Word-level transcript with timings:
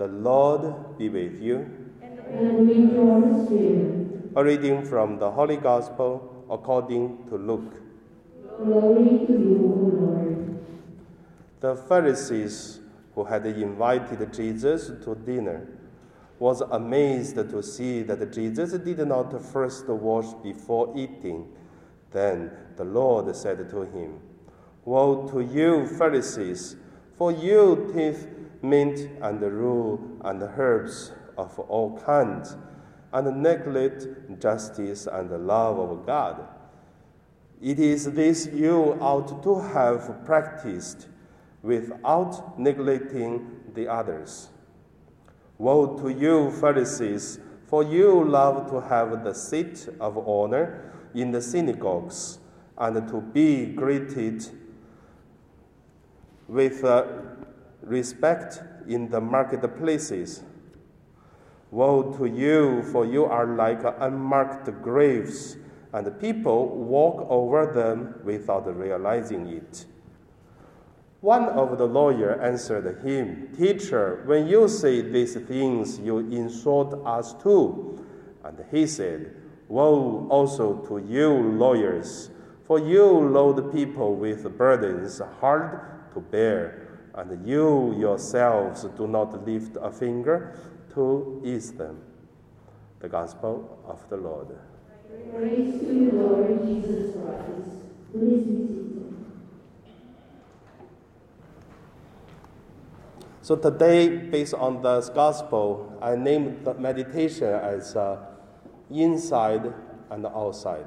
The 0.00 0.08
Lord 0.08 0.96
be 0.96 1.10
with 1.10 1.42
you. 1.42 1.56
and 2.00 2.66
with 2.66 2.90
your 2.94 3.44
spirit. 3.44 4.32
A 4.34 4.42
reading 4.42 4.82
from 4.82 5.18
the 5.18 5.30
Holy 5.30 5.58
Gospel 5.58 6.46
according 6.48 7.26
to 7.26 7.36
Luke. 7.36 7.74
Glory 8.64 9.26
to 9.26 9.32
you, 9.32 9.60
O 9.60 10.00
Lord. 10.00 10.64
The 11.60 11.76
Pharisees 11.76 12.80
who 13.14 13.24
had 13.24 13.44
invited 13.44 14.32
Jesus 14.32 14.90
to 15.04 15.14
dinner 15.14 15.68
was 16.38 16.62
amazed 16.62 17.34
to 17.34 17.62
see 17.62 18.02
that 18.04 18.32
Jesus 18.32 18.72
did 18.72 19.06
not 19.06 19.44
first 19.52 19.86
wash 19.86 20.32
before 20.42 20.94
eating. 20.96 21.46
Then 22.10 22.50
the 22.76 22.84
Lord 22.84 23.36
said 23.36 23.68
to 23.68 23.82
him, 23.82 24.18
Woe 24.82 25.28
to 25.28 25.42
you, 25.42 25.86
Pharisees, 25.86 26.76
for 27.18 27.30
you 27.32 27.92
tithe 27.92 28.39
mint 28.62 29.10
and 29.22 29.40
the 29.40 29.50
rue 29.50 30.18
and 30.24 30.42
herbs 30.42 31.12
of 31.36 31.58
all 31.58 31.98
kinds, 32.00 32.56
and 33.12 33.42
neglect 33.42 34.06
justice 34.40 35.06
and 35.06 35.30
the 35.30 35.38
love 35.38 35.78
of 35.78 36.06
God. 36.06 36.46
It 37.60 37.78
is 37.78 38.12
this 38.12 38.48
you 38.52 38.96
ought 39.00 39.42
to 39.42 39.60
have 39.60 40.24
practiced 40.24 41.08
without 41.62 42.58
neglecting 42.58 43.60
the 43.74 43.88
others. 43.88 44.48
Woe 45.58 45.98
to 45.98 46.08
you, 46.08 46.50
Pharisees, 46.52 47.38
for 47.66 47.82
you 47.84 48.24
love 48.24 48.70
to 48.70 48.80
have 48.80 49.24
the 49.24 49.34
seat 49.34 49.88
of 50.00 50.16
honor 50.26 50.92
in 51.14 51.32
the 51.32 51.42
synagogues 51.42 52.38
and 52.78 53.06
to 53.08 53.20
be 53.20 53.66
greeted 53.66 54.46
with 56.48 56.82
uh, 56.82 57.06
respect 57.82 58.62
in 58.88 59.08
the 59.08 59.20
marketplaces. 59.20 60.42
Woe 61.70 62.12
to 62.18 62.26
you, 62.26 62.82
for 62.90 63.06
you 63.06 63.24
are 63.24 63.46
like 63.46 63.82
unmarked 64.00 64.82
graves, 64.82 65.56
and 65.92 66.20
people 66.20 66.68
walk 66.68 67.26
over 67.28 67.72
them 67.72 68.14
without 68.24 68.66
realizing 68.76 69.46
it. 69.46 69.86
One 71.20 71.44
of 71.50 71.76
the 71.76 71.86
lawyers 71.86 72.40
answered 72.42 73.04
him, 73.04 73.48
Teacher, 73.56 74.22
when 74.24 74.46
you 74.46 74.68
say 74.68 75.02
these 75.02 75.34
things, 75.34 75.98
you 75.98 76.18
insult 76.18 77.06
us 77.06 77.34
too. 77.34 78.04
And 78.42 78.64
he 78.70 78.86
said, 78.86 79.36
Woe 79.68 80.26
also 80.30 80.78
to 80.88 80.98
you, 80.98 81.30
lawyers, 81.30 82.30
for 82.64 82.78
you 82.78 83.04
load 83.04 83.72
people 83.72 84.16
with 84.16 84.56
burdens 84.56 85.20
hard 85.40 85.80
to 86.14 86.20
bear, 86.20 86.89
and 87.20 87.46
you 87.46 87.94
yourselves 87.98 88.86
do 88.96 89.06
not 89.06 89.46
lift 89.46 89.76
a 89.80 89.90
finger 89.90 90.56
to 90.94 91.42
ease 91.44 91.72
them. 91.72 92.00
The 93.00 93.08
Gospel 93.08 93.78
of 93.86 94.08
the 94.08 94.16
Lord. 94.16 94.48
Praise 95.34 95.80
to 95.80 95.86
you, 95.86 96.10
Lord 96.12 96.66
Jesus 96.66 97.14
Christ. 97.14 97.70
Please 98.12 98.44
be 98.44 98.66
seated. 98.66 99.14
So 103.42 103.56
today, 103.56 104.08
based 104.08 104.54
on 104.54 104.82
this 104.82 105.08
gospel, 105.10 105.98
I 106.00 106.16
named 106.16 106.64
the 106.64 106.74
meditation 106.74 107.48
as 107.48 107.96
uh, 107.96 108.18
inside 108.90 109.72
and 110.10 110.26
outside. 110.26 110.86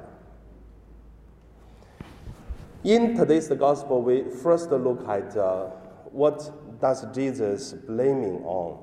In 2.82 3.16
today's 3.16 3.48
gospel, 3.48 4.02
we 4.02 4.24
first 4.42 4.70
look 4.70 5.08
at 5.08 5.36
uh, 5.36 5.70
what 6.14 6.80
does 6.80 7.04
Jesus 7.14 7.72
blaming 7.72 8.38
on. 8.44 8.78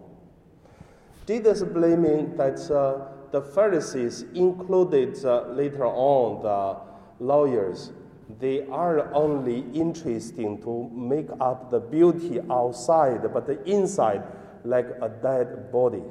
Jesus 1.25 1.63
blaming 1.63 2.35
that 2.35 2.59
uh, 2.69 3.07
the 3.31 3.41
Pharisees 3.41 4.25
included 4.33 5.23
uh, 5.23 5.47
later 5.47 5.85
on 5.85 6.43
the 6.43 7.23
lawyers 7.23 7.91
they 8.39 8.65
are 8.67 9.13
only 9.13 9.65
interesting 9.73 10.61
to 10.61 10.89
make 10.93 11.27
up 11.39 11.71
the 11.71 11.79
beauty 11.79 12.39
outside, 12.49 13.21
but 13.33 13.47
the 13.47 13.61
inside, 13.69 14.23
like 14.63 14.87
a 15.01 15.09
dead 15.09 15.71
body. 15.71 16.03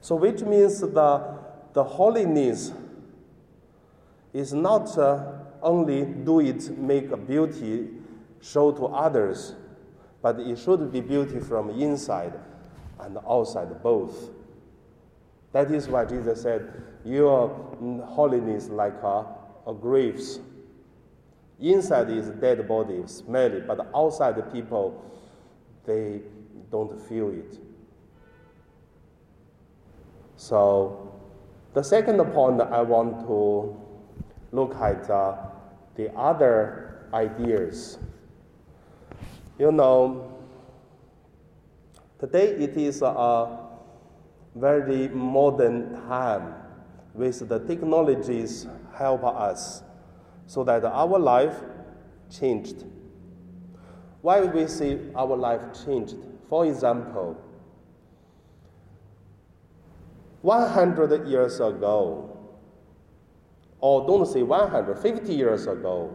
So, 0.00 0.16
which 0.16 0.42
means 0.42 0.80
the, 0.80 1.38
the 1.72 1.84
holiness 1.84 2.72
is 4.32 4.52
not 4.52 4.96
uh, 4.98 5.32
only 5.62 6.04
do 6.04 6.40
it 6.40 6.76
make 6.76 7.10
a 7.12 7.16
beauty 7.16 7.88
show 8.42 8.72
to 8.72 8.86
others, 8.86 9.54
but 10.20 10.38
it 10.38 10.58
should 10.58 10.92
be 10.92 11.00
beauty 11.00 11.40
from 11.40 11.70
inside 11.70 12.34
and 13.00 13.18
outside 13.28 13.82
both. 13.82 14.30
That 15.52 15.70
is 15.70 15.88
why 15.88 16.04
Jesus 16.04 16.42
said, 16.42 16.82
Your 17.04 17.48
holiness 18.06 18.68
like 18.68 19.02
a 19.02 19.26
or 19.64 19.74
graves. 19.74 20.40
Inside 21.60 22.10
is 22.10 22.28
dead 22.30 22.66
body, 22.66 23.02
smelly, 23.06 23.60
but 23.60 23.88
outside 23.94 24.36
the 24.36 24.42
people, 24.42 25.04
they 25.86 26.20
don't 26.70 26.98
feel 27.08 27.30
it. 27.30 27.58
So, 30.36 31.20
the 31.74 31.84
second 31.84 32.18
point 32.32 32.60
I 32.60 32.82
want 32.82 33.20
to 33.26 33.76
look 34.50 34.74
at 34.74 35.08
uh, 35.08 35.36
the 35.94 36.12
other 36.14 37.06
ideas. 37.14 37.98
You 39.58 39.70
know, 39.70 40.32
today 42.18 42.48
it 42.48 42.76
is 42.76 43.02
a 43.02 43.58
very 44.54 45.08
modern 45.08 45.92
time 46.08 46.54
with 47.14 47.48
the 47.48 47.58
technologies 47.60 48.66
help 48.94 49.24
us 49.24 49.82
so 50.46 50.64
that 50.64 50.84
our 50.84 51.18
life 51.18 51.56
changed. 52.30 52.84
Why 54.22 54.40
we 54.40 54.66
see 54.66 54.98
our 55.14 55.36
life 55.36 55.62
changed? 55.84 56.16
For 56.48 56.66
example, 56.66 57.36
100 60.40 61.28
years 61.28 61.60
ago, 61.60 62.36
or 63.80 64.06
don't 64.06 64.26
say 64.26 64.42
100, 64.42 64.98
50 64.98 65.34
years 65.34 65.66
ago, 65.66 66.10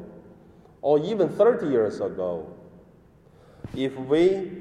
or 0.82 1.00
even 1.00 1.30
30 1.30 1.68
years 1.68 2.00
ago, 2.00 2.48
if 3.76 3.96
we 3.96 4.52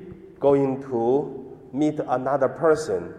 going 0.41 0.83
to 0.83 1.57
meet 1.73 1.99
another 1.99 2.49
person, 2.49 3.15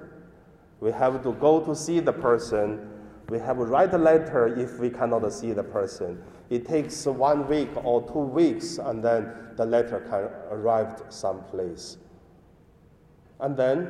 we 0.80 0.92
have 0.92 1.24
to 1.24 1.34
go 1.34 1.60
to 1.62 1.76
see 1.76 2.00
the 2.00 2.14
person 2.14 2.88
we 3.30 3.40
have 3.40 3.58
to 3.58 3.64
write 3.64 3.94
a 3.94 3.98
letter 3.98 4.48
if 4.58 4.80
we 4.80 4.90
cannot 4.90 5.30
see 5.34 5.52
the 5.52 5.64
person. 5.64 6.22
It 6.50 6.66
takes 6.66 7.06
one 7.06 7.48
week 7.48 7.70
or 7.76 8.02
two 8.10 8.20
weeks, 8.20 8.78
and 8.78 9.04
then 9.04 9.34
the 9.58 9.66
letter 9.66 10.00
can 10.00 10.58
arrive 10.58 11.04
someplace. 11.10 11.98
And 13.40 13.58
then, 13.58 13.90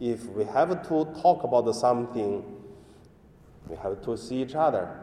if 0.00 0.24
we 0.30 0.44
have 0.44 0.70
to 0.88 1.04
talk 1.20 1.44
about 1.44 1.70
something, 1.74 2.42
we 3.68 3.76
have 3.76 4.02
to 4.02 4.16
see 4.16 4.42
each 4.42 4.54
other. 4.54 4.98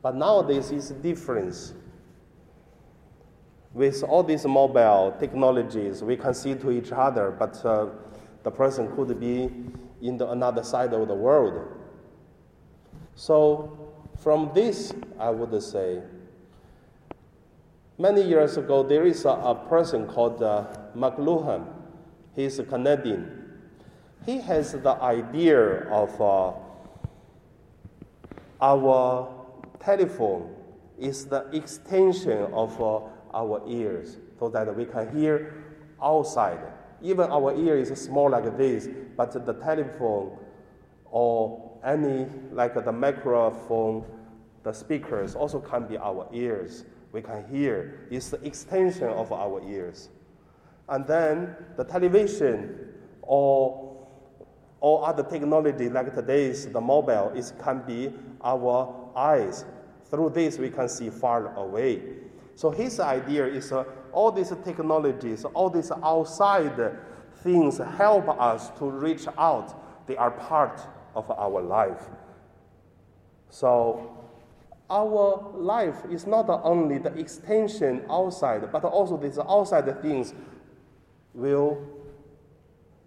But 0.00 0.14
nowadays 0.14 0.70
is 0.70 0.90
different. 0.90 1.74
With 3.74 4.02
all 4.02 4.22
these 4.22 4.44
mobile 4.44 5.14
technologies, 5.18 6.02
we 6.02 6.16
can 6.16 6.34
see 6.34 6.54
to 6.56 6.70
each 6.70 6.92
other, 6.92 7.30
but 7.30 7.64
uh, 7.64 7.86
the 8.42 8.50
person 8.50 8.94
could 8.94 9.18
be 9.18 9.50
in 10.02 10.18
the 10.18 10.30
another 10.30 10.62
side 10.62 10.92
of 10.92 11.08
the 11.08 11.14
world. 11.14 11.68
So, 13.14 13.92
from 14.18 14.50
this, 14.54 14.92
I 15.18 15.30
would 15.30 15.62
say, 15.62 16.02
many 17.98 18.22
years 18.22 18.56
ago, 18.56 18.82
there 18.82 19.06
is 19.06 19.24
a, 19.24 19.30
a 19.30 19.54
person 19.54 20.06
called 20.06 20.42
uh, 20.42 20.66
McLuhan. 20.94 21.66
He's 22.36 22.58
a 22.58 22.64
Canadian. 22.64 23.42
He 24.26 24.38
has 24.40 24.72
the 24.72 25.00
idea 25.02 25.88
of 25.88 26.20
uh, 26.20 26.52
our 28.60 29.28
telephone 29.80 30.54
is 30.98 31.26
the 31.26 31.48
extension 31.52 32.52
of 32.52 32.80
uh, 32.80 33.00
our 33.34 33.62
ears 33.66 34.16
so 34.38 34.48
that 34.48 34.74
we 34.74 34.84
can 34.84 35.14
hear 35.16 35.54
outside. 36.02 36.60
Even 37.00 37.30
our 37.30 37.54
ear 37.54 37.76
is 37.76 37.88
small 38.00 38.30
like 38.30 38.56
this, 38.56 38.88
but 39.16 39.32
the 39.44 39.52
telephone 39.54 40.38
or 41.06 41.78
any, 41.84 42.26
like 42.52 42.74
the 42.74 42.92
microphone, 42.92 44.04
the 44.62 44.72
speakers 44.72 45.34
also 45.34 45.60
can 45.60 45.86
be 45.86 45.98
our 45.98 46.28
ears. 46.32 46.84
We 47.12 47.20
can 47.20 47.44
hear. 47.48 48.06
It's 48.10 48.30
the 48.30 48.42
extension 48.46 49.08
of 49.08 49.32
our 49.32 49.60
ears. 49.68 50.08
And 50.88 51.06
then 51.06 51.56
the 51.76 51.84
television 51.84 52.92
or 53.22 53.92
all 54.82 55.04
other 55.04 55.22
technology 55.22 55.88
like 55.88 56.12
today's 56.12 56.66
the 56.66 56.80
mobile 56.80 57.32
it 57.36 57.52
can 57.62 57.82
be 57.86 58.12
our 58.42 59.10
eyes 59.14 59.64
through 60.10 60.28
this 60.28 60.58
we 60.58 60.68
can 60.68 60.88
see 60.88 61.08
far 61.08 61.54
away 61.54 62.02
so 62.54 62.70
his 62.70 63.00
idea 63.00 63.46
is 63.46 63.72
uh, 63.72 63.84
all 64.12 64.30
these 64.30 64.52
technologies, 64.64 65.44
all 65.44 65.70
these 65.70 65.90
outside 66.02 66.96
things 67.42 67.78
help 67.78 68.28
us 68.28 68.70
to 68.78 68.90
reach 68.90 69.26
out. 69.38 70.06
They 70.06 70.16
are 70.16 70.30
part 70.30 70.80
of 71.14 71.30
our 71.30 71.62
life. 71.62 72.08
So, 73.48 74.18
our 74.90 75.52
life 75.54 75.96
is 76.10 76.26
not 76.26 76.48
only 76.62 76.98
the 76.98 77.12
extension 77.18 78.04
outside, 78.10 78.70
but 78.70 78.84
also 78.84 79.16
these 79.16 79.38
outside 79.38 80.02
things 80.02 80.34
will 81.34 81.78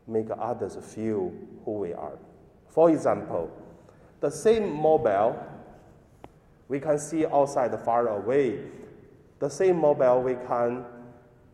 make 0.08 0.28
others 0.38 0.78
feel 0.82 1.32
who 1.64 1.72
we 1.72 1.94
are. 1.94 2.18
For 2.70 2.90
example, 2.90 3.52
the 4.20 4.30
same 4.30 4.70
mobile 4.70 5.40
we 6.68 6.80
can 6.80 6.98
see 6.98 7.26
outside 7.26 7.80
far 7.84 8.08
away. 8.08 8.60
The 9.40 9.50
same 9.50 9.78
mobile 9.78 10.22
we 10.22 10.36
can 10.48 10.86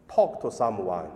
talk 0.07 0.41
to 0.41 0.51
someone. 0.51 1.07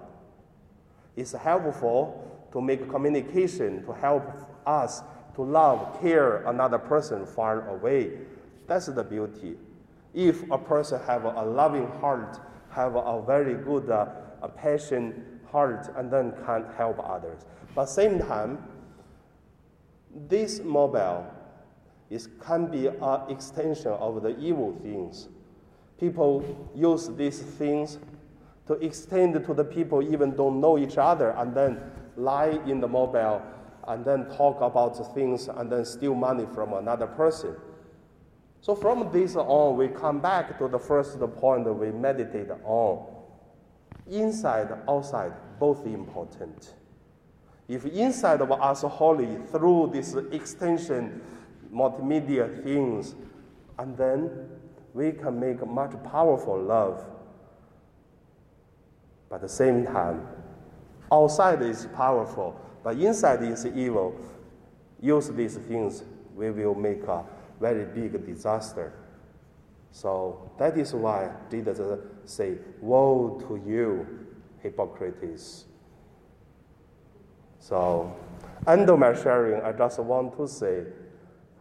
It's 1.15 1.33
helpful 1.33 2.47
to 2.51 2.61
make 2.61 2.89
communication 2.89 3.85
to 3.85 3.93
help 3.93 4.23
us 4.65 5.03
to 5.35 5.41
love, 5.43 5.99
care 6.01 6.43
another 6.47 6.77
person 6.77 7.25
far 7.25 7.69
away. 7.69 8.11
That's 8.67 8.87
the 8.87 9.03
beauty. 9.03 9.57
If 10.13 10.49
a 10.49 10.57
person 10.57 11.01
have 11.05 11.25
a 11.25 11.43
loving 11.43 11.87
heart, 11.99 12.39
have 12.71 12.95
a 12.95 13.21
very 13.25 13.55
good 13.55 13.89
uh, 13.89 14.07
a 14.41 14.47
passion 14.47 15.39
heart, 15.51 15.89
and 15.95 16.11
then 16.11 16.33
can 16.45 16.65
help 16.77 16.99
others. 16.99 17.45
But 17.73 17.85
same 17.85 18.19
time, 18.19 18.63
this 20.27 20.61
mobile 20.61 21.25
is, 22.09 22.29
can 22.41 22.67
be 22.67 22.87
an 22.87 23.21
extension 23.29 23.91
of 23.91 24.23
the 24.23 24.37
evil 24.39 24.77
things. 24.81 25.27
People 25.99 26.69
use 26.75 27.09
these 27.15 27.41
things 27.41 27.99
to 28.67 28.73
extend 28.73 29.33
to 29.45 29.53
the 29.53 29.63
people 29.63 30.01
even 30.01 30.35
don't 30.35 30.59
know 30.59 30.77
each 30.77 30.97
other 30.97 31.31
and 31.31 31.55
then 31.55 31.79
lie 32.17 32.59
in 32.65 32.79
the 32.79 32.87
mobile 32.87 33.41
and 33.87 34.03
then 34.03 34.25
talk 34.35 34.61
about 34.61 35.13
things 35.13 35.47
and 35.47 35.71
then 35.71 35.85
steal 35.85 36.15
money 36.15 36.45
from 36.53 36.73
another 36.73 37.07
person. 37.07 37.55
So 38.61 38.73
from 38.73 39.11
this 39.11 39.35
on, 39.35 39.77
we 39.77 39.89
come 39.89 40.19
back 40.19 40.57
to 40.57 40.67
the 40.67 40.79
first 40.79 41.19
point 41.37 41.71
we 41.73 41.91
meditate 41.91 42.49
on. 42.63 43.05
Inside, 44.09 44.69
outside, 44.89 45.33
both 45.59 45.85
important. 45.85 46.73
If 47.67 47.85
inside 47.85 48.41
of 48.41 48.51
us 48.51 48.81
holy 48.81 49.37
through 49.51 49.91
this 49.93 50.15
extension, 50.31 51.21
multimedia 51.71 52.63
things, 52.63 53.15
and 53.77 53.95
then 53.97 54.49
we 54.95 55.11
can 55.11 55.37
make 55.37 55.63
much 55.67 55.91
powerful 56.05 56.57
love. 56.57 57.03
But 59.29 59.35
at 59.35 59.41
the 59.41 59.49
same 59.49 59.85
time, 59.85 60.25
outside 61.11 61.61
is 61.61 61.85
powerful, 61.93 62.57
but 62.81 62.95
inside 62.95 63.43
is 63.43 63.65
evil. 63.65 64.15
Use 65.01 65.27
these 65.31 65.57
things, 65.57 66.01
we 66.33 66.49
will 66.49 66.75
make 66.75 67.03
a 67.03 67.25
very 67.59 67.83
big 67.83 68.25
disaster. 68.25 68.93
So 69.91 70.49
that 70.57 70.77
is 70.77 70.93
why 70.93 71.29
Jesus 71.51 71.81
say, 72.23 72.57
Woe 72.79 73.43
to 73.49 73.61
you, 73.69 74.07
hypocrites. 74.63 75.65
So, 77.59 78.15
end 78.65 78.89
of 78.89 78.97
my 78.99 79.13
sharing, 79.13 79.61
I 79.61 79.73
just 79.73 79.99
want 79.99 80.37
to 80.37 80.47
say, 80.47 80.83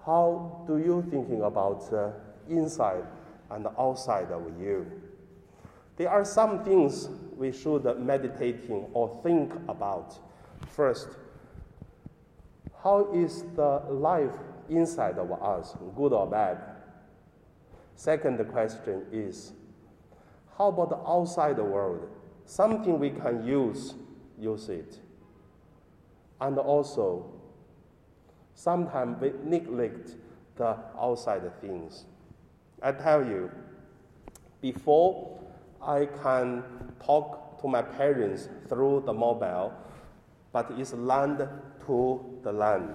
how 0.07 0.63
do 0.69 0.79
you 0.79 1.05
thinking 1.11 1.43
about 1.43 1.93
uh, 1.93 2.11
inside 2.49 3.05
and 3.51 3.67
outside 3.79 4.31
of 4.31 4.43
you? 4.61 4.87
There 5.97 6.11
are 6.11 6.25
some 6.25 6.65
things 6.65 7.09
we 7.37 7.53
should 7.53 7.85
meditating 7.99 8.87
or 8.93 9.21
think 9.23 9.53
about. 9.69 10.19
First, 10.69 11.09
how 12.83 13.13
is 13.15 13.45
the 13.55 13.83
life 13.89 14.35
inside 14.69 15.19
of 15.19 15.31
us, 15.33 15.77
good 15.97 16.13
or 16.13 16.27
bad? 16.27 16.59
Second 17.95 18.45
question 18.51 19.07
is, 19.13 19.53
how 20.59 20.69
about 20.69 20.91
the 20.91 20.99
outside 21.09 21.59
world? 21.59 22.09
Something 22.45 22.99
we 22.99 23.11
can 23.11 23.47
use, 23.47 23.95
use 24.39 24.69
it. 24.69 24.99
And 26.41 26.59
also, 26.59 27.33
sometimes 28.55 29.21
we 29.21 29.33
neglect 29.45 30.17
the 30.57 30.77
outside 30.99 31.43
things. 31.61 32.05
I 32.85 32.93
tell 32.93 33.27
you, 33.27 33.51
before 34.61 35.41
I 35.81 36.05
can 36.23 36.63
talk 37.03 37.59
to 37.63 37.67
my 37.67 37.81
parents 37.81 38.51
through 38.69 39.05
the 39.07 39.13
mobile, 39.13 39.73
but 40.53 40.71
it's 40.77 40.93
land 40.93 41.49
to 41.87 42.21
the 42.43 42.53
land. 42.53 42.91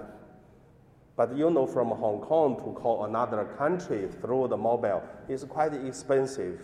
But 1.16 1.36
you 1.36 1.50
know, 1.50 1.66
from 1.66 1.90
Hong 1.90 2.22
Kong 2.22 2.56
to 2.58 2.80
call 2.80 3.06
another 3.06 3.46
country 3.58 4.08
through 4.22 4.50
the 4.50 4.58
mobile 4.58 5.02
is 5.28 5.44
quite 5.44 5.74
expensive. 5.74 6.62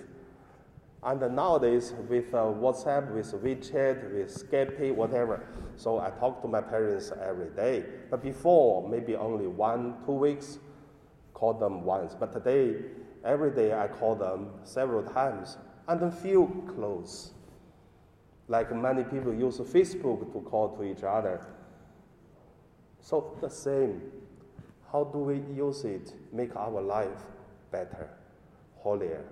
And 1.01 1.19
nowadays, 1.35 1.93
with 2.07 2.31
uh, 2.31 2.43
WhatsApp, 2.43 3.11
with 3.11 3.31
WeChat, 3.43 4.13
with 4.13 4.29
Skype, 4.29 4.93
whatever, 4.93 5.41
so 5.77 5.99
I 5.99 6.11
talk 6.11 6.43
to 6.43 6.47
my 6.47 6.61
parents 6.61 7.11
every 7.23 7.49
day. 7.49 7.85
But 8.11 8.21
before, 8.21 8.87
maybe 8.87 9.15
only 9.15 9.47
one, 9.47 9.95
two 10.05 10.13
weeks, 10.13 10.59
call 11.33 11.55
them 11.55 11.83
once. 11.83 12.15
But 12.19 12.31
today, 12.31 12.75
every 13.25 13.51
day 13.51 13.73
I 13.73 13.87
call 13.87 14.15
them 14.15 14.49
several 14.63 15.03
times 15.03 15.57
and 15.87 16.13
feel 16.13 16.47
close. 16.75 17.31
Like 18.47 18.73
many 18.73 19.03
people 19.03 19.33
use 19.33 19.57
Facebook 19.57 20.31
to 20.31 20.41
call 20.41 20.77
to 20.77 20.83
each 20.83 21.03
other. 21.03 21.45
So 22.99 23.37
the 23.41 23.49
same. 23.49 24.01
How 24.91 25.03
do 25.03 25.17
we 25.17 25.41
use 25.55 25.83
it, 25.83 26.13
make 26.31 26.55
our 26.55 26.81
life 26.81 27.25
better, 27.71 28.09
holier? 28.77 29.25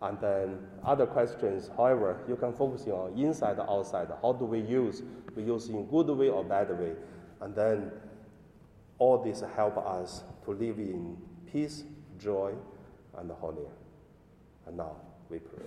And 0.00 0.20
then 0.20 0.58
other 0.84 1.06
questions, 1.06 1.70
however, 1.76 2.20
you 2.28 2.36
can 2.36 2.52
focus 2.52 2.86
on 2.88 3.16
inside, 3.16 3.58
outside. 3.60 4.08
How 4.20 4.32
do 4.32 4.44
we 4.44 4.60
use? 4.60 5.02
We 5.34 5.44
use 5.44 5.68
in 5.68 5.86
good 5.86 6.08
way 6.08 6.28
or 6.28 6.44
bad 6.44 6.70
way. 6.78 6.92
And 7.40 7.54
then 7.54 7.90
all 8.98 9.18
this 9.18 9.42
help 9.56 9.76
us 9.78 10.24
to 10.44 10.50
live 10.50 10.78
in 10.78 11.16
peace, 11.50 11.84
joy, 12.22 12.52
and 13.18 13.30
holier. 13.30 13.74
And 14.66 14.76
now 14.76 14.96
we 15.28 15.38
pray. 15.38 15.66